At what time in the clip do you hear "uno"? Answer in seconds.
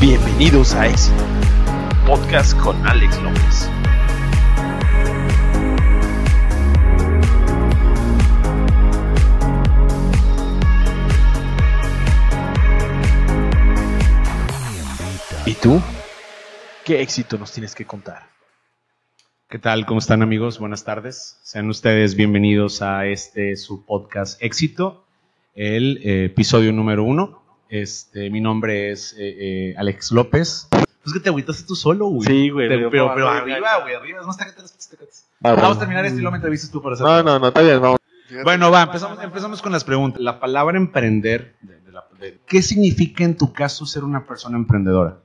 27.02-27.37